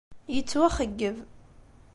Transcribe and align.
Yettwaxeyyeb. 0.33 1.17